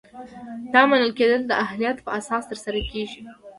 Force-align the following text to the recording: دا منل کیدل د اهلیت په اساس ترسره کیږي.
دا 0.73 0.81
منل 0.89 1.11
کیدل 1.17 1.41
د 1.47 1.51
اهلیت 1.65 1.97
په 2.05 2.09
اساس 2.19 2.43
ترسره 2.51 2.79
کیږي. 2.91 3.21